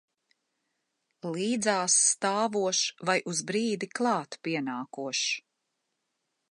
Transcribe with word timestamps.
Līdzās 1.35 1.97
stāvošs 2.13 2.89
vai 3.11 3.17
uz 3.33 3.45
brīdi 3.51 3.93
klāt 4.01 4.41
pienākošs. 4.49 5.27